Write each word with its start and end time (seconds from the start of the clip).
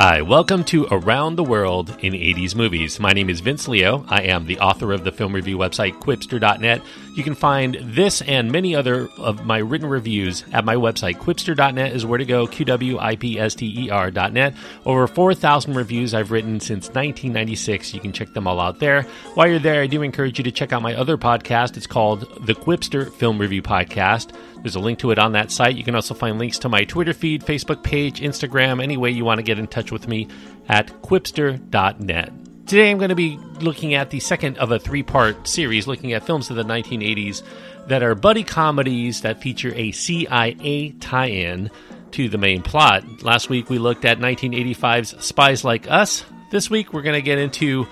Hi, 0.00 0.22
welcome 0.22 0.62
to 0.66 0.86
Around 0.92 1.34
the 1.34 1.42
World 1.42 1.90
in 2.02 2.12
80s 2.12 2.54
Movies. 2.54 3.00
My 3.00 3.12
name 3.12 3.28
is 3.28 3.40
Vince 3.40 3.66
Leo. 3.66 4.04
I 4.06 4.22
am 4.22 4.46
the 4.46 4.60
author 4.60 4.92
of 4.92 5.02
the 5.02 5.10
film 5.10 5.32
review 5.32 5.58
website 5.58 5.98
Qwipster.net. 5.98 6.82
You 7.18 7.24
can 7.24 7.34
find 7.34 7.74
this 7.82 8.22
and 8.22 8.52
many 8.52 8.76
other 8.76 9.08
of 9.16 9.44
my 9.44 9.58
written 9.58 9.88
reviews 9.88 10.44
at 10.52 10.64
my 10.64 10.76
website. 10.76 11.16
Qwipster.net 11.16 11.92
is 11.92 12.06
where 12.06 12.18
to 12.18 12.24
go, 12.24 12.46
Q-W-I-P-S-T-E-R.net. 12.46 14.54
Over 14.86 15.08
4,000 15.08 15.74
reviews 15.74 16.14
I've 16.14 16.30
written 16.30 16.60
since 16.60 16.86
1996. 16.86 17.92
You 17.92 17.98
can 17.98 18.12
check 18.12 18.32
them 18.34 18.46
all 18.46 18.60
out 18.60 18.78
there. 18.78 19.02
While 19.34 19.48
you're 19.48 19.58
there, 19.58 19.82
I 19.82 19.88
do 19.88 20.02
encourage 20.02 20.38
you 20.38 20.44
to 20.44 20.52
check 20.52 20.72
out 20.72 20.80
my 20.80 20.94
other 20.94 21.18
podcast. 21.18 21.76
It's 21.76 21.88
called 21.88 22.20
The 22.46 22.54
Qwipster 22.54 23.12
Film 23.12 23.40
Review 23.40 23.62
Podcast. 23.62 24.32
There's 24.62 24.76
a 24.76 24.80
link 24.80 25.00
to 25.00 25.10
it 25.10 25.18
on 25.18 25.32
that 25.32 25.50
site. 25.50 25.74
You 25.74 25.82
can 25.82 25.96
also 25.96 26.14
find 26.14 26.38
links 26.38 26.60
to 26.60 26.68
my 26.68 26.84
Twitter 26.84 27.12
feed, 27.12 27.42
Facebook 27.42 27.82
page, 27.82 28.20
Instagram, 28.20 28.80
any 28.80 28.96
way 28.96 29.10
you 29.10 29.24
want 29.24 29.38
to 29.38 29.42
get 29.42 29.58
in 29.58 29.66
touch 29.66 29.90
with 29.90 30.06
me 30.06 30.28
at 30.68 30.86
qwipster.net. 31.02 32.47
Today 32.68 32.90
I'm 32.90 32.98
going 32.98 33.08
to 33.08 33.14
be 33.14 33.38
looking 33.60 33.94
at 33.94 34.10
the 34.10 34.20
second 34.20 34.58
of 34.58 34.72
a 34.72 34.78
three 34.78 35.02
part 35.02 35.48
series 35.48 35.86
looking 35.86 36.12
at 36.12 36.26
films 36.26 36.50
of 36.50 36.56
the 36.56 36.64
1980s 36.64 37.42
that 37.86 38.02
are 38.02 38.14
buddy 38.14 38.44
comedies 38.44 39.22
that 39.22 39.40
feature 39.40 39.72
a 39.74 39.90
CIA 39.90 40.90
tie 41.00 41.30
in 41.30 41.70
to 42.10 42.28
the 42.28 42.36
main 42.36 42.60
plot. 42.60 43.22
Last 43.22 43.48
week 43.48 43.70
we 43.70 43.78
looked 43.78 44.04
at 44.04 44.18
1985's 44.18 45.24
Spies 45.24 45.64
Like 45.64 45.90
Us. 45.90 46.26
This 46.50 46.68
week 46.68 46.92
we're 46.92 47.00
going 47.00 47.14
to 47.14 47.22
get 47.22 47.38
into 47.38 47.86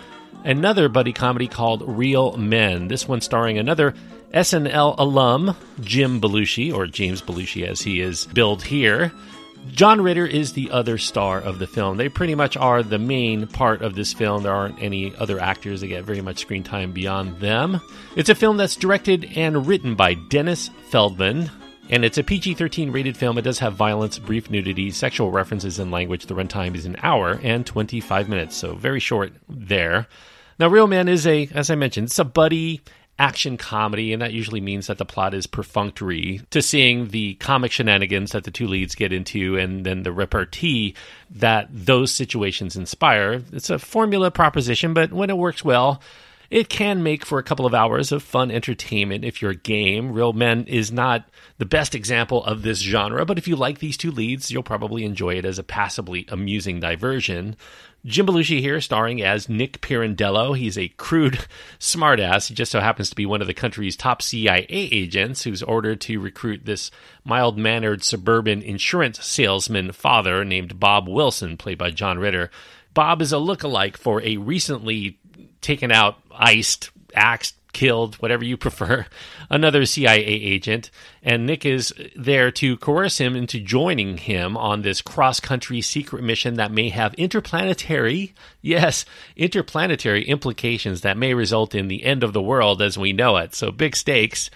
another 0.45 0.91
buddy 0.91 1.15
comedy 1.15 1.48
called 1.48 1.83
Real 1.97 2.37
Men. 2.37 2.89
This 2.89 3.09
one 3.09 3.23
starring 3.23 3.56
another 3.56 3.95
SNL 4.34 4.97
alum, 4.98 5.56
Jim 5.81 6.20
Belushi, 6.20 6.70
or 6.70 6.87
James 6.87 7.22
Belushi 7.22 7.67
as 7.67 7.81
he 7.81 8.03
is 8.03 8.27
billed 8.27 8.62
here. 8.62 9.11
John 9.72 10.00
Ritter 10.00 10.27
is 10.27 10.53
the 10.53 10.70
other 10.70 10.98
star 10.98 11.41
of 11.41 11.59
the 11.59 11.67
film. 11.67 11.97
They 11.97 12.09
pretty 12.09 12.34
much 12.34 12.56
are 12.56 12.83
the 12.83 12.98
main 12.98 13.47
part 13.47 13.83
of 13.83 13.95
this 13.95 14.12
film. 14.12 14.42
There 14.42 14.53
aren't 14.53 14.81
any 14.83 15.14
other 15.17 15.39
actors 15.39 15.81
that 15.81 15.89
get 15.89 16.05
very 16.05 16.20
much 16.20 16.39
screen 16.39 16.62
time 16.62 16.92
beyond 16.92 17.41
them. 17.41 17.81
It's 18.17 18.28
a 18.28 18.34
film 18.34 18.56
that's 18.56 18.77
directed 18.77 19.25
and 19.37 19.67
written 19.67 19.94
by 19.94 20.14
Dennis 20.14 20.70
Feldman, 20.91 21.50
and 21.91 22.05
it's 22.05 22.19
a 22.19 22.25
PG 22.25 22.55
13 22.55 22.91
rated 22.91 23.17
film. 23.17 23.39
It 23.39 23.42
does 23.42 23.59
have 23.59 23.75
violence, 23.75 24.19
brief 24.19 24.50
nudity, 24.50 24.91
sexual 24.91 25.31
references, 25.31 25.78
and 25.78 25.91
language. 25.91 26.27
The 26.27 26.34
runtime 26.34 26.75
is 26.75 26.87
an 26.87 26.97
hour 27.03 27.39
and 27.42 27.67
25 27.67 28.28
minutes, 28.28 28.56
so 28.56 28.75
very 28.75 29.00
short 29.00 29.33
there. 29.48 30.06
Now, 30.59 30.69
Real 30.69 30.87
Men 30.87 31.09
is 31.09 31.27
a, 31.27 31.48
as 31.55 31.70
I 31.70 31.75
mentioned, 31.75 32.06
it's 32.06 32.19
a 32.19 32.25
buddy 32.25 32.81
action 33.19 33.56
comedy, 33.56 34.12
and 34.12 34.20
that 34.20 34.33
usually 34.33 34.61
means 34.61 34.86
that 34.86 34.98
the 34.98 35.05
plot 35.05 35.33
is 35.33 35.47
perfunctory 35.47 36.42
to 36.50 36.61
seeing 36.61 37.09
the 37.09 37.34
comic 37.34 37.72
shenanigans 37.72 38.33
that 38.33 38.45
the 38.45 38.50
two 38.50 38.67
leads 38.67 38.95
get 38.95 39.12
into 39.12 39.56
and 39.56 39.86
then 39.86 40.03
the 40.03 40.12
repartee 40.12 40.95
that 41.31 41.69
those 41.70 42.12
situations 42.12 42.77
inspire. 42.77 43.42
It's 43.53 43.70
a 43.70 43.78
formula 43.78 44.31
proposition, 44.31 44.92
but 44.92 45.12
when 45.12 45.31
it 45.31 45.39
works 45.39 45.64
well, 45.64 46.03
it 46.50 46.69
can 46.69 47.02
make 47.02 47.25
for 47.25 47.39
a 47.39 47.42
couple 47.42 47.66
of 47.66 47.75
hours 47.75 48.12
of 48.12 48.22
fun 48.22 48.50
entertainment 48.50 49.25
if 49.25 49.41
you're 49.42 49.55
game. 49.55 50.12
Real 50.12 50.33
Men 50.33 50.64
is 50.66 50.92
not 50.92 51.28
the 51.58 51.64
best 51.64 51.94
example 51.94 52.44
of 52.44 52.62
this 52.62 52.80
genre, 52.80 53.25
but 53.25 53.38
if 53.38 53.48
you 53.48 53.56
like 53.56 53.78
these 53.78 53.97
two 53.97 54.11
leads, 54.11 54.50
you'll 54.50 54.62
probably 54.62 55.05
enjoy 55.05 55.34
it 55.34 55.44
as 55.44 55.58
a 55.58 55.64
passably 55.64 56.27
amusing 56.28 56.80
diversion. 56.80 57.56
Jim 58.06 58.25
Belushi 58.25 58.61
here, 58.61 58.80
starring 58.80 59.20
as 59.20 59.48
Nick 59.48 59.80
Pirandello. 59.80 60.56
He's 60.56 60.78
a 60.78 60.88
crude 60.91 61.44
smartass. 61.80 62.47
He 62.47 62.55
just 62.55 62.70
so 62.70 62.78
happens 62.78 63.10
to 63.10 63.16
be 63.16 63.27
one 63.27 63.41
of 63.41 63.48
the 63.48 63.55
country's 63.55 63.97
top 63.97 64.22
CIA 64.22 64.66
agents 64.69 65.42
who's 65.42 65.62
ordered 65.62 66.00
to 66.03 66.20
recruit 66.20 66.64
this 66.64 66.92
mild 67.25 67.58
mannered 67.58 68.05
suburban 68.05 68.62
insurance 68.62 69.25
salesman 69.25 69.91
father 69.91 70.44
named 70.44 70.78
Bob 70.78 71.08
Wilson, 71.08 71.56
played 71.56 71.78
by 71.78 71.91
John 71.91 72.21
Ritter. 72.21 72.50
Bob 72.94 73.21
is 73.21 73.32
a 73.32 73.38
look-alike 73.38 73.97
for 73.97 74.22
a 74.22 74.37
recently 74.37 75.19
taken 75.60 75.91
out, 75.91 76.19
iced, 76.38 76.91
axed 77.14 77.54
killed, 77.76 78.14
whatever 78.16 78.44
you 78.44 78.56
prefer, 78.66 79.06
another 79.50 79.84
CIA 79.84 80.24
agent. 80.24 80.91
And 81.22 81.47
Nick 81.47 81.66
is 81.66 81.92
there 82.16 82.50
to 82.52 82.76
coerce 82.78 83.19
him 83.19 83.36
into 83.36 83.60
joining 83.60 84.16
him 84.16 84.56
on 84.56 84.82
this 84.82 85.02
cross 85.02 85.41
country 85.41 85.80
secret 85.82 86.24
mission 86.24 86.54
that 86.54 86.72
may 86.72 86.88
have 86.88 87.14
interplanetary, 87.14 88.34
yes, 88.62 89.04
interplanetary 89.36 90.24
implications 90.24 91.02
that 91.02 91.19
may 91.19 91.34
result 91.34 91.74
in 91.74 91.88
the 91.88 92.02
end 92.02 92.24
of 92.24 92.32
the 92.32 92.42
world 92.42 92.80
as 92.80 92.97
we 92.97 93.12
know 93.12 93.36
it. 93.36 93.54
So 93.54 93.70
big 93.70 93.94
stakes. 93.94 94.50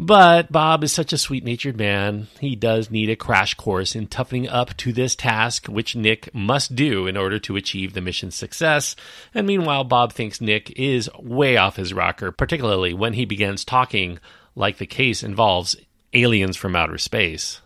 But 0.00 0.52
Bob 0.52 0.84
is 0.84 0.92
such 0.92 1.12
a 1.12 1.18
sweet 1.18 1.42
natured 1.42 1.76
man. 1.76 2.28
He 2.38 2.54
does 2.54 2.88
need 2.88 3.10
a 3.10 3.16
crash 3.16 3.54
course 3.54 3.96
in 3.96 4.06
toughening 4.06 4.48
up 4.48 4.76
to 4.76 4.92
this 4.92 5.16
task, 5.16 5.66
which 5.66 5.96
Nick 5.96 6.32
must 6.32 6.76
do 6.76 7.08
in 7.08 7.16
order 7.16 7.40
to 7.40 7.56
achieve 7.56 7.94
the 7.94 8.00
mission's 8.00 8.36
success. 8.36 8.94
And 9.34 9.44
meanwhile, 9.44 9.82
Bob 9.82 10.12
thinks 10.12 10.40
Nick 10.40 10.70
is 10.78 11.10
way 11.18 11.56
off 11.56 11.74
his 11.74 11.92
rocker, 11.92 12.30
particularly 12.30 12.94
when 12.94 13.14
he 13.14 13.24
begins 13.24 13.64
talking 13.64 14.20
like 14.54 14.78
the 14.78 14.86
case 14.86 15.24
involves 15.24 15.74
aliens 16.12 16.56
from 16.56 16.76
outer 16.76 16.98
space. 16.98 17.60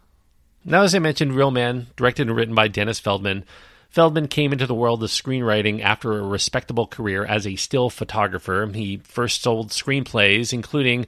Now, 0.64 0.84
as 0.84 0.94
I 0.94 1.00
mentioned, 1.00 1.34
Real 1.34 1.50
Men, 1.50 1.88
directed 1.96 2.28
and 2.28 2.36
written 2.36 2.54
by 2.54 2.68
Dennis 2.68 2.98
Feldman. 2.98 3.44
Feldman 3.90 4.28
came 4.28 4.52
into 4.52 4.66
the 4.66 4.74
world 4.74 5.02
of 5.02 5.10
screenwriting 5.10 5.82
after 5.82 6.18
a 6.18 6.26
respectable 6.26 6.86
career 6.86 7.26
as 7.26 7.46
a 7.46 7.56
still 7.56 7.90
photographer. 7.90 8.66
He 8.72 9.02
first 9.04 9.42
sold 9.42 9.68
screenplays, 9.68 10.54
including 10.54 11.06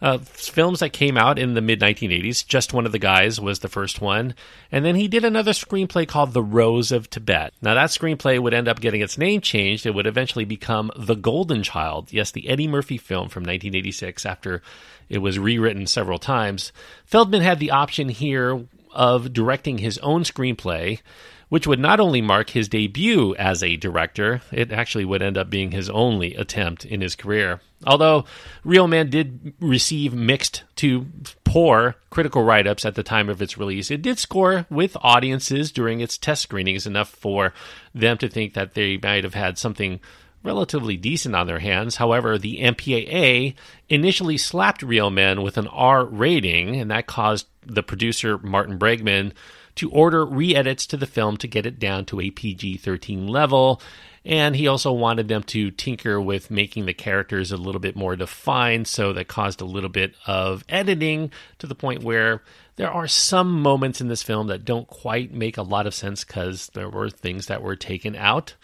uh, 0.00 0.18
films 0.18 0.80
that 0.80 0.92
came 0.92 1.16
out 1.16 1.38
in 1.38 1.54
the 1.54 1.60
mid 1.60 1.80
1980s. 1.80 2.46
Just 2.46 2.72
One 2.72 2.86
of 2.86 2.92
the 2.92 2.98
Guys 2.98 3.40
was 3.40 3.60
the 3.60 3.68
first 3.68 4.00
one. 4.00 4.34
And 4.70 4.84
then 4.84 4.96
he 4.96 5.08
did 5.08 5.24
another 5.24 5.52
screenplay 5.52 6.06
called 6.06 6.32
The 6.32 6.42
Rose 6.42 6.92
of 6.92 7.08
Tibet. 7.08 7.54
Now, 7.62 7.74
that 7.74 7.90
screenplay 7.90 8.38
would 8.38 8.54
end 8.54 8.68
up 8.68 8.80
getting 8.80 9.00
its 9.00 9.18
name 9.18 9.40
changed. 9.40 9.86
It 9.86 9.94
would 9.94 10.06
eventually 10.06 10.44
become 10.44 10.90
The 10.96 11.16
Golden 11.16 11.62
Child. 11.62 12.12
Yes, 12.12 12.30
the 12.30 12.48
Eddie 12.48 12.68
Murphy 12.68 12.98
film 12.98 13.28
from 13.28 13.42
1986 13.42 14.26
after 14.26 14.62
it 15.08 15.18
was 15.18 15.38
rewritten 15.38 15.86
several 15.86 16.18
times. 16.18 16.72
Feldman 17.04 17.42
had 17.42 17.58
the 17.58 17.70
option 17.70 18.08
here 18.08 18.66
of 18.92 19.32
directing 19.32 19.78
his 19.78 19.98
own 19.98 20.22
screenplay 20.24 21.00
which 21.48 21.66
would 21.66 21.78
not 21.78 22.00
only 22.00 22.20
mark 22.20 22.50
his 22.50 22.68
debut 22.68 23.34
as 23.36 23.62
a 23.62 23.76
director, 23.76 24.40
it 24.50 24.72
actually 24.72 25.04
would 25.04 25.22
end 25.22 25.38
up 25.38 25.48
being 25.48 25.70
his 25.70 25.88
only 25.90 26.34
attempt 26.34 26.84
in 26.84 27.00
his 27.00 27.14
career. 27.14 27.60
Although 27.86 28.24
Real 28.64 28.88
Men 28.88 29.10
did 29.10 29.54
receive 29.60 30.12
mixed 30.12 30.64
to 30.76 31.06
poor 31.44 31.96
critical 32.10 32.42
write 32.42 32.66
ups 32.66 32.84
at 32.84 32.94
the 32.94 33.02
time 33.02 33.28
of 33.28 33.40
its 33.40 33.58
release, 33.58 33.90
it 33.90 34.02
did 34.02 34.18
score 34.18 34.66
with 34.70 34.96
audiences 35.02 35.70
during 35.70 36.00
its 36.00 36.18
test 36.18 36.42
screenings 36.42 36.86
enough 36.86 37.08
for 37.08 37.52
them 37.94 38.18
to 38.18 38.28
think 38.28 38.54
that 38.54 38.74
they 38.74 38.98
might 39.00 39.24
have 39.24 39.34
had 39.34 39.58
something 39.58 40.00
relatively 40.42 40.96
decent 40.96 41.34
on 41.34 41.46
their 41.46 41.58
hands. 41.58 41.96
However, 41.96 42.38
the 42.38 42.60
MPAA 42.60 43.54
initially 43.88 44.38
slapped 44.38 44.82
Real 44.82 45.10
Men 45.10 45.42
with 45.42 45.58
an 45.58 45.66
R 45.68 46.04
rating, 46.04 46.76
and 46.76 46.90
that 46.90 47.06
caused 47.06 47.46
the 47.64 47.82
producer, 47.82 48.38
Martin 48.38 48.78
Bregman, 48.78 49.32
to 49.76 49.90
order 49.90 50.24
re 50.24 50.54
edits 50.54 50.86
to 50.86 50.96
the 50.96 51.06
film 51.06 51.36
to 51.38 51.48
get 51.48 51.66
it 51.66 51.78
down 51.78 52.04
to 52.06 52.20
a 52.20 52.30
PG 52.30 52.78
13 52.78 53.26
level. 53.26 53.80
And 54.24 54.56
he 54.56 54.66
also 54.66 54.90
wanted 54.92 55.28
them 55.28 55.44
to 55.44 55.70
tinker 55.70 56.20
with 56.20 56.50
making 56.50 56.86
the 56.86 56.94
characters 56.94 57.52
a 57.52 57.56
little 57.56 57.80
bit 57.80 57.94
more 57.94 58.16
defined, 58.16 58.88
so 58.88 59.12
that 59.12 59.28
caused 59.28 59.60
a 59.60 59.64
little 59.64 59.88
bit 59.88 60.14
of 60.26 60.64
editing 60.68 61.30
to 61.60 61.68
the 61.68 61.76
point 61.76 62.02
where 62.02 62.42
there 62.74 62.90
are 62.90 63.06
some 63.06 63.62
moments 63.62 64.00
in 64.00 64.08
this 64.08 64.24
film 64.24 64.48
that 64.48 64.64
don't 64.64 64.88
quite 64.88 65.32
make 65.32 65.56
a 65.56 65.62
lot 65.62 65.86
of 65.86 65.94
sense 65.94 66.24
because 66.24 66.68
there 66.74 66.90
were 66.90 67.08
things 67.08 67.46
that 67.46 67.62
were 67.62 67.76
taken 67.76 68.16
out 68.16 68.54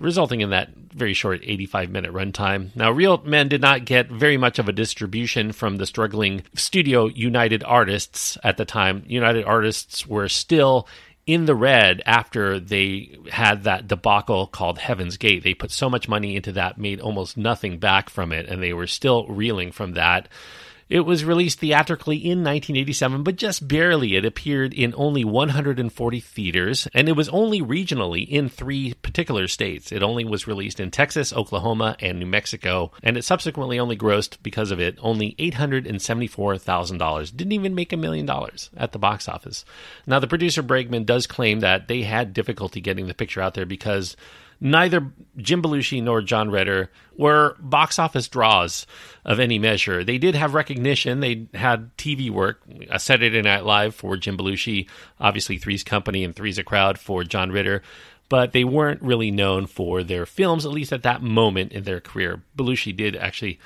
resulting 0.00 0.40
in 0.40 0.50
that 0.50 0.70
very 0.96 1.12
short 1.12 1.40
85 1.42 1.90
minute 1.90 2.12
runtime. 2.12 2.74
Now, 2.74 2.90
Real 2.90 3.22
Men 3.24 3.48
did 3.48 3.60
not 3.60 3.84
get 3.84 4.10
very 4.10 4.36
much 4.36 4.58
of 4.58 4.68
a 4.68 4.72
distribution 4.72 5.52
from 5.52 5.76
the 5.76 5.86
struggling 5.86 6.42
studio 6.54 7.06
United 7.06 7.62
Artists 7.64 8.38
at 8.42 8.56
the 8.56 8.64
time. 8.64 9.04
United 9.06 9.44
Artists 9.44 10.06
were 10.06 10.28
still 10.28 10.88
in 11.26 11.46
the 11.46 11.54
red 11.54 12.02
after 12.06 12.60
they 12.60 13.18
had 13.30 13.64
that 13.64 13.88
debacle 13.88 14.46
called 14.46 14.78
Heaven's 14.78 15.16
Gate. 15.16 15.42
They 15.42 15.54
put 15.54 15.72
so 15.72 15.90
much 15.90 16.08
money 16.08 16.36
into 16.36 16.52
that, 16.52 16.78
made 16.78 17.00
almost 17.00 17.36
nothing 17.36 17.78
back 17.78 18.08
from 18.08 18.32
it, 18.32 18.48
and 18.48 18.62
they 18.62 18.72
were 18.72 18.86
still 18.86 19.26
reeling 19.26 19.72
from 19.72 19.92
that. 19.92 20.28
It 20.88 21.00
was 21.00 21.24
released 21.24 21.58
theatrically 21.58 22.16
in 22.16 22.44
1987, 22.44 23.24
but 23.24 23.34
just 23.34 23.66
barely. 23.66 24.14
It 24.14 24.24
appeared 24.24 24.72
in 24.72 24.94
only 24.96 25.24
140 25.24 26.20
theaters, 26.20 26.86
and 26.94 27.08
it 27.08 27.16
was 27.16 27.28
only 27.30 27.60
regionally 27.60 28.28
in 28.28 28.48
three 28.48 28.94
particular 28.94 29.48
states. 29.48 29.90
It 29.90 30.04
only 30.04 30.24
was 30.24 30.46
released 30.46 30.78
in 30.78 30.92
Texas, 30.92 31.32
Oklahoma, 31.32 31.96
and 31.98 32.20
New 32.20 32.26
Mexico, 32.26 32.92
and 33.02 33.16
it 33.16 33.24
subsequently 33.24 33.80
only 33.80 33.96
grossed, 33.96 34.36
because 34.44 34.70
of 34.70 34.78
it, 34.78 34.96
only 35.02 35.34
$874,000. 35.40 37.36
Didn't 37.36 37.52
even 37.52 37.74
make 37.74 37.92
a 37.92 37.96
million 37.96 38.24
dollars 38.24 38.70
at 38.76 38.92
the 38.92 38.98
box 39.00 39.28
office. 39.28 39.64
Now, 40.06 40.20
the 40.20 40.28
producer 40.28 40.62
Bregman 40.62 41.04
does 41.04 41.26
claim 41.26 41.60
that 41.60 41.88
they 41.88 42.02
had 42.02 42.32
difficulty 42.32 42.80
getting 42.80 43.08
the 43.08 43.14
picture 43.14 43.40
out 43.40 43.54
there 43.54 43.66
because 43.66 44.16
neither 44.60 45.12
Jim 45.36 45.62
Belushi 45.62 46.02
nor 46.02 46.22
John 46.22 46.50
Ritter 46.50 46.90
were 47.16 47.56
box 47.58 47.98
office 47.98 48.28
draws 48.28 48.86
of 49.24 49.40
any 49.40 49.58
measure. 49.58 50.04
They 50.04 50.18
did 50.18 50.34
have 50.34 50.54
recognition. 50.54 51.20
They 51.20 51.46
had 51.54 51.96
TV 51.96 52.30
work, 52.30 52.60
a 52.90 52.98
Saturday 52.98 53.42
Night 53.42 53.64
Live 53.64 53.94
for 53.94 54.16
Jim 54.16 54.36
Belushi, 54.36 54.88
obviously 55.20 55.58
Three's 55.58 55.84
Company 55.84 56.24
and 56.24 56.34
Three's 56.34 56.58
a 56.58 56.64
Crowd 56.64 56.98
for 56.98 57.24
John 57.24 57.50
Ritter. 57.50 57.82
but 58.28 58.52
they 58.52 58.64
weren't 58.64 59.02
really 59.02 59.30
known 59.30 59.66
for 59.66 60.02
their 60.02 60.26
films, 60.26 60.66
at 60.66 60.72
least 60.72 60.92
at 60.92 61.02
that 61.04 61.22
moment 61.22 61.72
in 61.72 61.84
their 61.84 62.00
career. 62.00 62.42
Belushi 62.56 62.96
did 62.96 63.16
actually 63.16 63.58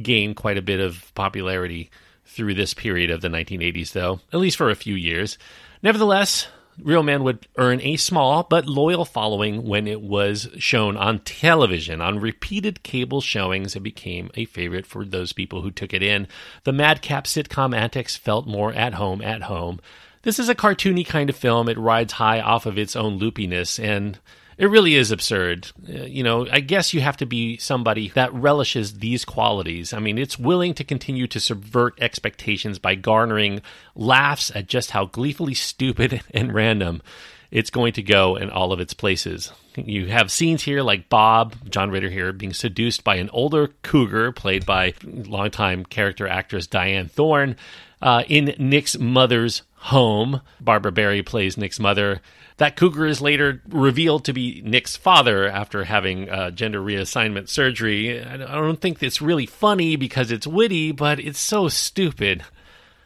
gain 0.00 0.34
quite 0.34 0.58
a 0.58 0.62
bit 0.62 0.80
of 0.80 1.12
popularity 1.14 1.90
through 2.24 2.54
this 2.54 2.74
period 2.74 3.10
of 3.10 3.20
the 3.20 3.28
1980s, 3.28 3.92
though, 3.92 4.20
at 4.32 4.40
least 4.40 4.56
for 4.56 4.70
a 4.70 4.74
few 4.74 4.94
years. 4.94 5.38
Nevertheless, 5.82 6.48
Real 6.82 7.02
Men 7.02 7.24
would 7.24 7.46
earn 7.56 7.80
a 7.80 7.96
small 7.96 8.42
but 8.42 8.66
loyal 8.66 9.04
following 9.04 9.64
when 9.64 9.86
it 9.86 10.02
was 10.02 10.48
shown 10.58 10.96
on 10.96 11.20
television. 11.20 12.00
On 12.00 12.20
repeated 12.20 12.82
cable 12.82 13.20
showings, 13.20 13.74
it 13.74 13.80
became 13.80 14.30
a 14.34 14.44
favorite 14.44 14.86
for 14.86 15.04
those 15.04 15.32
people 15.32 15.62
who 15.62 15.70
took 15.70 15.94
it 15.94 16.02
in. 16.02 16.28
The 16.64 16.72
madcap 16.72 17.24
sitcom 17.24 17.74
antics 17.74 18.16
felt 18.16 18.46
more 18.46 18.72
at 18.74 18.94
home 18.94 19.22
at 19.22 19.42
home. 19.42 19.80
This 20.22 20.38
is 20.38 20.48
a 20.48 20.54
cartoony 20.54 21.06
kind 21.06 21.30
of 21.30 21.36
film. 21.36 21.68
It 21.68 21.78
rides 21.78 22.14
high 22.14 22.40
off 22.40 22.66
of 22.66 22.76
its 22.76 22.96
own 22.96 23.18
loopiness, 23.18 23.78
and 23.78 24.18
it 24.58 24.66
really 24.66 24.94
is 24.94 25.10
absurd. 25.10 25.70
Uh, 25.88 26.04
you 26.04 26.22
know, 26.22 26.46
I 26.50 26.60
guess 26.60 26.94
you 26.94 27.00
have 27.00 27.16
to 27.18 27.26
be 27.26 27.58
somebody 27.58 28.08
that 28.10 28.32
relishes 28.32 28.98
these 28.98 29.24
qualities. 29.24 29.92
I 29.92 29.98
mean, 29.98 30.18
it's 30.18 30.38
willing 30.38 30.74
to 30.74 30.84
continue 30.84 31.26
to 31.28 31.40
subvert 31.40 31.98
expectations 32.00 32.78
by 32.78 32.94
garnering 32.94 33.60
laughs 33.94 34.50
at 34.54 34.66
just 34.66 34.92
how 34.92 35.06
gleefully 35.06 35.54
stupid 35.54 36.22
and 36.34 36.54
random 36.54 37.02
it's 37.50 37.70
going 37.70 37.92
to 37.92 38.02
go 38.02 38.36
in 38.36 38.50
all 38.50 38.72
of 38.72 38.80
its 38.80 38.92
places. 38.92 39.52
You 39.76 40.06
have 40.06 40.32
scenes 40.32 40.62
here 40.62 40.82
like 40.82 41.08
Bob, 41.08 41.54
John 41.70 41.90
Ritter 41.90 42.10
here, 42.10 42.32
being 42.32 42.52
seduced 42.52 43.04
by 43.04 43.16
an 43.16 43.30
older 43.30 43.68
cougar 43.82 44.32
played 44.32 44.66
by 44.66 44.94
longtime 45.04 45.84
character 45.84 46.26
actress 46.26 46.66
Diane 46.66 47.08
Thorne 47.08 47.56
uh, 48.02 48.24
in 48.28 48.54
Nick's 48.58 48.98
mother's 48.98 49.62
home. 49.86 50.40
Barbara 50.60 50.90
Barrie 50.90 51.22
plays 51.22 51.56
Nick's 51.56 51.78
mother. 51.78 52.20
That 52.56 52.74
cougar 52.74 53.06
is 53.06 53.20
later 53.20 53.62
revealed 53.68 54.24
to 54.24 54.32
be 54.32 54.60
Nick's 54.64 54.96
father 54.96 55.46
after 55.46 55.84
having 55.84 56.28
uh, 56.28 56.50
gender 56.50 56.80
reassignment 56.80 57.48
surgery. 57.48 58.20
I 58.20 58.36
don't 58.36 58.80
think 58.80 59.00
it's 59.00 59.22
really 59.22 59.46
funny 59.46 59.94
because 59.94 60.32
it's 60.32 60.46
witty, 60.46 60.90
but 60.90 61.20
it's 61.20 61.38
so 61.38 61.68
stupid. 61.68 62.44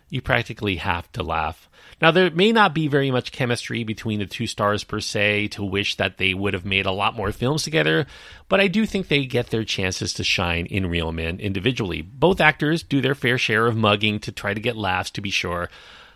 You 0.08 0.22
practically 0.22 0.76
have 0.76 1.10
to 1.12 1.22
laugh. 1.22 1.68
Now, 2.00 2.12
there 2.12 2.30
may 2.30 2.50
not 2.50 2.74
be 2.74 2.88
very 2.88 3.10
much 3.10 3.30
chemistry 3.30 3.84
between 3.84 4.20
the 4.20 4.26
two 4.26 4.46
stars 4.46 4.82
per 4.82 5.00
se 5.00 5.48
to 5.48 5.62
wish 5.62 5.96
that 5.96 6.16
they 6.16 6.32
would 6.32 6.54
have 6.54 6.64
made 6.64 6.86
a 6.86 6.92
lot 6.92 7.14
more 7.14 7.30
films 7.30 7.62
together, 7.62 8.06
but 8.48 8.58
I 8.58 8.68
do 8.68 8.86
think 8.86 9.08
they 9.08 9.26
get 9.26 9.48
their 9.50 9.64
chances 9.64 10.14
to 10.14 10.24
shine 10.24 10.64
in 10.64 10.86
Real 10.86 11.12
Men 11.12 11.40
individually. 11.40 12.00
Both 12.00 12.40
actors 12.40 12.82
do 12.82 13.02
their 13.02 13.14
fair 13.14 13.36
share 13.36 13.66
of 13.66 13.76
mugging 13.76 14.18
to 14.20 14.32
try 14.32 14.54
to 14.54 14.60
get 14.60 14.78
laughs, 14.78 15.10
to 15.10 15.20
be 15.20 15.28
sure, 15.30 15.68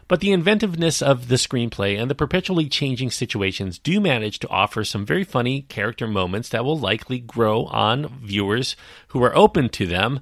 but 0.09 0.21
the 0.21 0.33
inventiveness 0.33 1.01
of 1.03 1.29
the 1.29 1.37
screenplay 1.37 2.01
and 2.01 2.11
the 2.11 2.15
perpetually 2.15 2.69
changing 2.69 3.11
situations 3.11 3.79
do 3.79 4.01
manage 4.01 4.39
to 4.39 4.49
offer 4.49 4.85
some 4.85 5.07
very 5.07 5.25
funny 5.25 5.63
character 5.63 6.07
moments 6.07 6.49
that 6.51 6.65
will 6.65 6.79
likely 6.79 7.19
grow 7.19 7.65
on 7.67 8.09
viewers 8.21 8.77
who 9.09 9.23
are 9.23 9.37
open 9.37 9.69
to 9.69 9.87
them. 9.87 10.21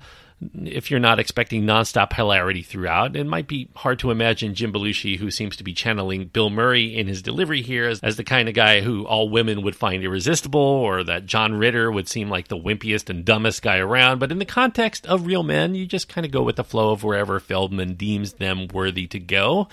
If 0.55 0.91
you're 0.91 1.01
not 1.01 1.19
expecting 1.19 1.63
nonstop 1.63 2.13
hilarity 2.13 2.63
throughout, 2.63 3.17
it 3.17 3.25
might 3.25 3.49
be 3.49 3.69
hard 3.77 3.99
to 4.01 4.11
imagine 4.11 4.55
Jim 4.55 4.73
Belushi, 4.73 5.19
who 5.19 5.31
seems 5.31 5.57
to 5.57 5.65
be 5.65 5.73
channeling 5.73 6.27
Bill 6.27 6.51
Murray 6.51 6.97
in 6.97 7.07
his 7.07 7.23
delivery 7.23 7.63
here, 7.63 7.89
as, 7.89 8.01
as 8.01 8.17
the 8.17 8.25
kind 8.25 8.49
of 8.49 8.55
guy 8.55 8.81
who 8.81 9.07
all 9.07 9.29
women 9.29 9.63
would 9.63 9.77
find 9.77 10.03
irresistible, 10.03 10.61
or 10.61 11.05
that 11.05 11.27
John 11.27 11.55
Ritter 11.55 11.91
would 11.91 12.09
seem 12.09 12.29
like 12.29 12.49
the 12.49 12.57
wimpiest 12.57 13.11
and 13.11 13.25
dumbest 13.25 13.63
guy 13.63 13.79
around. 13.79 14.19
But 14.19 14.33
in 14.33 14.39
the 14.39 14.45
context 14.45 15.07
of 15.07 15.27
real 15.27 15.43
men, 15.43 15.75
you 15.75 15.87
just 15.87 16.09
kind 16.09 16.25
of 16.25 16.31
go 16.31 16.43
with 16.43 16.57
the 16.57 16.65
flow 16.65 16.91
of 16.91 17.05
wherever 17.05 17.39
Feldman 17.41 17.95
deems 17.95 18.35
them 18.35 18.69
worthy 18.69 19.07
to 19.09 19.19
go 19.19 19.69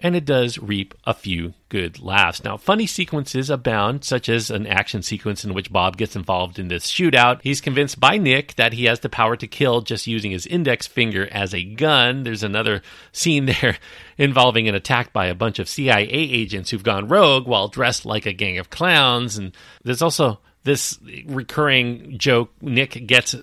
and 0.00 0.14
it 0.14 0.24
does 0.24 0.58
reap 0.58 0.94
a 1.04 1.12
few 1.12 1.54
good 1.68 2.00
laughs. 2.00 2.44
Now, 2.44 2.56
funny 2.56 2.86
sequences 2.86 3.50
abound, 3.50 4.04
such 4.04 4.28
as 4.28 4.50
an 4.50 4.66
action 4.66 5.02
sequence 5.02 5.44
in 5.44 5.54
which 5.54 5.72
Bob 5.72 5.96
gets 5.96 6.14
involved 6.14 6.58
in 6.58 6.68
this 6.68 6.86
shootout. 6.86 7.40
He's 7.42 7.60
convinced 7.60 7.98
by 7.98 8.16
Nick 8.16 8.54
that 8.54 8.72
he 8.72 8.84
has 8.84 9.00
the 9.00 9.08
power 9.08 9.36
to 9.36 9.46
kill 9.46 9.80
just 9.80 10.06
using 10.06 10.30
his 10.30 10.46
index 10.46 10.86
finger 10.86 11.28
as 11.32 11.52
a 11.52 11.64
gun. 11.64 12.22
There's 12.22 12.44
another 12.44 12.82
scene 13.12 13.46
there 13.60 13.78
involving 14.16 14.68
an 14.68 14.74
attack 14.74 15.12
by 15.12 15.26
a 15.26 15.34
bunch 15.34 15.58
of 15.58 15.68
CIA 15.68 16.06
agents 16.08 16.70
who've 16.70 16.82
gone 16.82 17.08
rogue 17.08 17.46
while 17.46 17.68
dressed 17.68 18.06
like 18.06 18.26
a 18.26 18.32
gang 18.32 18.58
of 18.58 18.70
clowns. 18.70 19.36
And 19.36 19.52
there's 19.82 20.02
also 20.02 20.38
this 20.62 20.98
recurring 21.26 22.18
joke. 22.18 22.52
Nick 22.60 23.06
gets 23.06 23.34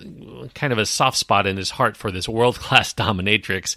kind 0.54 0.72
of 0.72 0.78
a 0.78 0.86
soft 0.86 1.18
spot 1.18 1.46
in 1.46 1.56
his 1.56 1.70
heart 1.70 1.96
for 1.96 2.10
this 2.10 2.28
world 2.28 2.56
class 2.56 2.94
dominatrix 2.94 3.76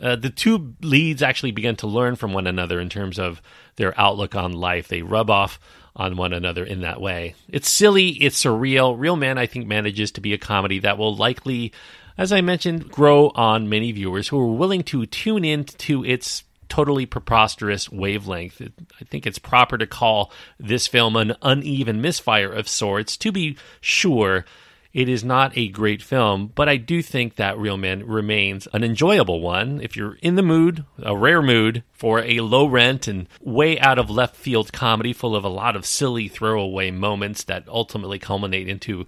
uh, 0.00 0.16
the 0.16 0.30
two 0.30 0.74
leads 0.82 1.22
actually 1.22 1.52
begin 1.52 1.76
to 1.76 1.86
learn 1.86 2.16
from 2.16 2.32
one 2.32 2.46
another 2.46 2.80
in 2.80 2.88
terms 2.88 3.18
of 3.18 3.40
their 3.76 3.98
outlook 3.98 4.34
on 4.34 4.52
life. 4.52 4.88
They 4.88 5.02
rub 5.02 5.30
off 5.30 5.58
on 5.96 6.16
one 6.16 6.32
another 6.32 6.64
in 6.64 6.80
that 6.80 7.00
way. 7.00 7.34
It's 7.48 7.68
silly, 7.68 8.08
it's 8.08 8.42
surreal. 8.42 8.98
Real 8.98 9.16
Men, 9.16 9.38
I 9.38 9.46
think, 9.46 9.66
manages 9.66 10.10
to 10.12 10.20
be 10.20 10.32
a 10.32 10.38
comedy 10.38 10.80
that 10.80 10.98
will 10.98 11.14
likely, 11.14 11.72
as 12.18 12.32
I 12.32 12.40
mentioned, 12.40 12.90
grow 12.90 13.28
on 13.30 13.68
many 13.68 13.92
viewers 13.92 14.28
who 14.28 14.40
are 14.40 14.52
willing 14.52 14.82
to 14.84 15.06
tune 15.06 15.44
in 15.44 15.64
to 15.64 16.04
its 16.04 16.42
totally 16.68 17.06
preposterous 17.06 17.90
wavelength. 17.90 18.60
I 18.60 19.04
think 19.04 19.26
it's 19.26 19.38
proper 19.38 19.78
to 19.78 19.86
call 19.86 20.32
this 20.58 20.88
film 20.88 21.14
an 21.14 21.36
uneven 21.42 22.00
misfire 22.00 22.52
of 22.52 22.68
sorts. 22.68 23.16
To 23.18 23.30
be 23.30 23.56
sure, 23.80 24.44
it 24.94 25.08
is 25.08 25.24
not 25.24 25.58
a 25.58 25.68
great 25.68 26.00
film, 26.00 26.52
but 26.54 26.68
I 26.68 26.76
do 26.76 27.02
think 27.02 27.34
that 27.34 27.58
Real 27.58 27.76
Men 27.76 28.06
remains 28.06 28.68
an 28.72 28.84
enjoyable 28.84 29.40
one. 29.40 29.80
If 29.82 29.96
you're 29.96 30.14
in 30.22 30.36
the 30.36 30.42
mood, 30.42 30.84
a 31.02 31.16
rare 31.16 31.42
mood, 31.42 31.82
for 31.92 32.20
a 32.20 32.38
low 32.40 32.66
rent 32.66 33.08
and 33.08 33.28
way 33.40 33.78
out 33.80 33.98
of 33.98 34.08
left 34.08 34.36
field 34.36 34.72
comedy 34.72 35.12
full 35.12 35.34
of 35.34 35.44
a 35.44 35.48
lot 35.48 35.74
of 35.74 35.84
silly 35.84 36.28
throwaway 36.28 36.92
moments 36.92 37.42
that 37.44 37.68
ultimately 37.68 38.20
culminate 38.20 38.68
into 38.68 39.04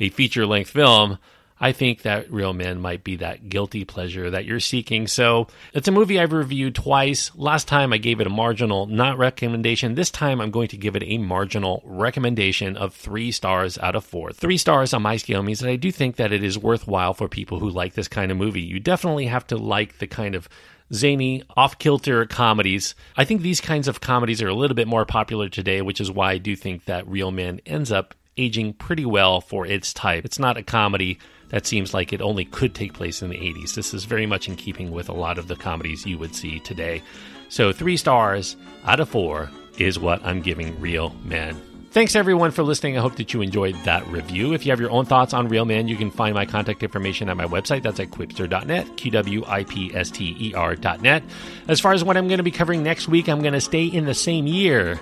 a 0.00 0.08
feature 0.08 0.46
length 0.46 0.70
film, 0.70 1.18
I 1.58 1.72
think 1.72 2.02
that 2.02 2.30
Real 2.30 2.52
Men 2.52 2.80
might 2.80 3.02
be 3.02 3.16
that 3.16 3.48
guilty 3.48 3.84
pleasure 3.84 4.30
that 4.30 4.44
you're 4.44 4.60
seeking. 4.60 5.06
So 5.06 5.46
it's 5.72 5.88
a 5.88 5.92
movie 5.92 6.20
I've 6.20 6.32
reviewed 6.32 6.74
twice. 6.74 7.30
Last 7.34 7.66
time 7.66 7.92
I 7.92 7.98
gave 7.98 8.20
it 8.20 8.26
a 8.26 8.30
marginal 8.30 8.86
not 8.86 9.16
recommendation. 9.16 9.94
This 9.94 10.10
time 10.10 10.40
I'm 10.40 10.50
going 10.50 10.68
to 10.68 10.76
give 10.76 10.96
it 10.96 11.02
a 11.04 11.18
marginal 11.18 11.82
recommendation 11.84 12.76
of 12.76 12.94
three 12.94 13.32
stars 13.32 13.78
out 13.78 13.96
of 13.96 14.04
four. 14.04 14.32
Three 14.32 14.58
stars 14.58 14.92
on 14.92 15.02
my 15.02 15.16
scale 15.16 15.42
means 15.42 15.60
that 15.60 15.70
I 15.70 15.76
do 15.76 15.90
think 15.90 16.16
that 16.16 16.32
it 16.32 16.44
is 16.44 16.58
worthwhile 16.58 17.14
for 17.14 17.28
people 17.28 17.58
who 17.58 17.70
like 17.70 17.94
this 17.94 18.08
kind 18.08 18.30
of 18.30 18.36
movie. 18.36 18.60
You 18.60 18.78
definitely 18.78 19.26
have 19.26 19.46
to 19.46 19.56
like 19.56 19.98
the 19.98 20.06
kind 20.06 20.34
of 20.34 20.48
zany, 20.92 21.42
off 21.56 21.78
kilter 21.78 22.26
comedies. 22.26 22.94
I 23.16 23.24
think 23.24 23.40
these 23.40 23.60
kinds 23.60 23.88
of 23.88 24.00
comedies 24.00 24.42
are 24.42 24.48
a 24.48 24.54
little 24.54 24.76
bit 24.76 24.88
more 24.88 25.06
popular 25.06 25.48
today, 25.48 25.82
which 25.82 26.00
is 26.00 26.10
why 26.10 26.32
I 26.32 26.38
do 26.38 26.54
think 26.54 26.84
that 26.84 27.08
Real 27.08 27.30
Men 27.30 27.60
ends 27.66 27.90
up 27.90 28.14
aging 28.36 28.74
pretty 28.74 29.06
well 29.06 29.40
for 29.40 29.66
its 29.66 29.94
type. 29.94 30.24
It's 30.24 30.38
not 30.38 30.58
a 30.58 30.62
comedy 30.62 31.18
that 31.50 31.66
seems 31.66 31.94
like 31.94 32.12
it 32.12 32.20
only 32.20 32.44
could 32.44 32.74
take 32.74 32.92
place 32.92 33.22
in 33.22 33.28
the 33.28 33.36
80s. 33.36 33.74
This 33.74 33.94
is 33.94 34.04
very 34.04 34.26
much 34.26 34.48
in 34.48 34.56
keeping 34.56 34.90
with 34.90 35.08
a 35.08 35.14
lot 35.14 35.38
of 35.38 35.48
the 35.48 35.56
comedies 35.56 36.06
you 36.06 36.18
would 36.18 36.34
see 36.34 36.60
today. 36.60 37.02
So, 37.48 37.72
three 37.72 37.96
stars 37.96 38.56
out 38.84 39.00
of 39.00 39.08
four 39.08 39.50
is 39.78 39.98
what 39.98 40.24
I'm 40.24 40.40
giving 40.42 40.78
Real 40.80 41.14
Men. 41.24 41.60
Thanks 41.96 42.14
everyone 42.14 42.50
for 42.50 42.62
listening. 42.62 42.98
I 42.98 43.00
hope 43.00 43.16
that 43.16 43.32
you 43.32 43.40
enjoyed 43.40 43.74
that 43.84 44.06
review. 44.08 44.52
If 44.52 44.66
you 44.66 44.72
have 44.72 44.80
your 44.80 44.90
own 44.90 45.06
thoughts 45.06 45.32
on 45.32 45.48
Real 45.48 45.64
Men, 45.64 45.88
you 45.88 45.96
can 45.96 46.10
find 46.10 46.34
my 46.34 46.44
contact 46.44 46.82
information 46.82 47.30
at 47.30 47.38
my 47.38 47.46
website. 47.46 47.82
That's 47.82 47.98
at 48.00 48.10
qwipster.net, 48.10 48.98
Q 48.98 49.10
W 49.12 49.44
I 49.46 49.64
P 49.64 49.94
S 49.94 50.10
T 50.10 50.36
E 50.38 50.52
R.net. 50.54 51.22
As 51.68 51.80
far 51.80 51.94
as 51.94 52.04
what 52.04 52.18
I'm 52.18 52.28
going 52.28 52.36
to 52.36 52.44
be 52.44 52.50
covering 52.50 52.82
next 52.82 53.08
week, 53.08 53.28
I'm 53.28 53.40
going 53.40 53.54
to 53.54 53.62
stay 53.62 53.86
in 53.86 54.04
the 54.04 54.12
same 54.12 54.46
year 54.46 55.00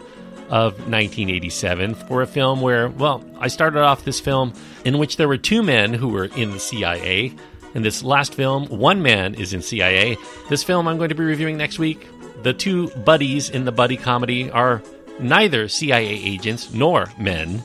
of 0.48 0.74
1987 0.88 1.94
for 1.94 2.22
a 2.22 2.26
film 2.26 2.60
where, 2.60 2.88
well, 2.88 3.24
I 3.38 3.48
started 3.48 3.80
off 3.80 4.04
this 4.04 4.20
film 4.20 4.52
in 4.84 4.98
which 4.98 5.16
there 5.16 5.28
were 5.28 5.38
two 5.38 5.62
men 5.62 5.94
who 5.94 6.08
were 6.08 6.26
in 6.26 6.50
the 6.50 6.60
CIA. 6.60 7.34
In 7.74 7.82
this 7.82 8.02
last 8.02 8.34
film, 8.34 8.66
one 8.66 9.02
man 9.02 9.34
is 9.34 9.52
in 9.52 9.62
CIA. 9.62 10.16
This 10.48 10.62
film 10.62 10.86
I'm 10.86 10.96
going 10.96 11.08
to 11.08 11.14
be 11.14 11.24
reviewing 11.24 11.56
next 11.56 11.78
week, 11.78 12.06
the 12.42 12.52
two 12.52 12.88
buddies 12.88 13.50
in 13.50 13.64
the 13.64 13.72
buddy 13.72 13.96
comedy 13.96 14.50
are 14.50 14.82
neither 15.18 15.68
CIA 15.68 16.06
agents 16.06 16.72
nor 16.72 17.06
men. 17.18 17.62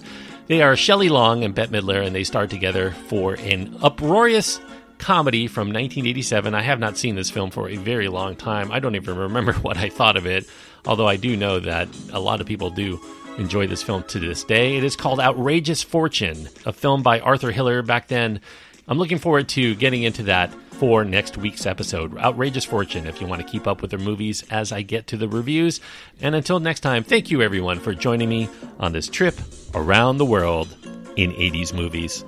They 0.47 0.61
are 0.61 0.75
Shelley 0.75 1.09
Long 1.09 1.43
and 1.43 1.53
Bette 1.53 1.71
Midler, 1.71 2.03
and 2.03 2.15
they 2.15 2.23
star 2.23 2.47
together 2.47 2.91
for 3.07 3.35
an 3.35 3.77
uproarious 3.83 4.59
comedy 4.99 5.47
from 5.47 5.69
1987. 5.69 6.53
I 6.53 6.61
have 6.61 6.79
not 6.79 6.97
seen 6.97 7.15
this 7.15 7.31
film 7.31 7.49
for 7.49 7.69
a 7.69 7.77
very 7.77 8.07
long 8.07 8.35
time. 8.35 8.71
I 8.71 8.79
don't 8.79 8.95
even 8.95 9.17
remember 9.17 9.53
what 9.61 9.77
I 9.77 9.89
thought 9.89 10.17
of 10.17 10.25
it 10.25 10.47
although 10.85 11.07
I 11.07 11.17
do 11.17 11.35
know 11.35 11.59
that 11.59 11.87
a 12.11 12.19
lot 12.19 12.41
of 12.41 12.47
people 12.47 12.69
do 12.69 12.99
enjoy 13.37 13.67
this 13.67 13.83
film 13.83 14.03
to 14.03 14.19
this 14.19 14.43
day. 14.43 14.75
It 14.77 14.83
is 14.83 14.95
called 14.95 15.19
Outrageous 15.19 15.81
Fortune, 15.81 16.49
a 16.65 16.73
film 16.73 17.03
by 17.03 17.19
Arthur 17.19 17.51
Hiller 17.51 17.81
back 17.81 18.07
then. 18.07 18.41
I'm 18.87 18.97
looking 18.97 19.19
forward 19.19 19.47
to 19.49 19.75
getting 19.75 20.03
into 20.03 20.23
that 20.23 20.53
for 20.71 21.05
next 21.05 21.37
week's 21.37 21.65
episode. 21.65 22.17
Outrageous 22.17 22.65
Fortune, 22.65 23.05
if 23.05 23.21
you 23.21 23.27
want 23.27 23.41
to 23.41 23.47
keep 23.47 23.67
up 23.67 23.81
with 23.81 23.91
the 23.91 23.97
movies 23.97 24.43
as 24.49 24.71
I 24.71 24.81
get 24.81 25.07
to 25.07 25.17
the 25.17 25.27
reviews. 25.27 25.79
And 26.21 26.35
until 26.35 26.59
next 26.59 26.79
time, 26.79 27.03
thank 27.03 27.29
you 27.29 27.41
everyone 27.41 27.79
for 27.79 27.93
joining 27.93 28.29
me 28.29 28.49
on 28.79 28.91
this 28.91 29.07
trip 29.07 29.35
around 29.73 30.17
the 30.17 30.25
world 30.25 30.75
in 31.15 31.31
80s 31.33 31.73
movies. 31.73 32.25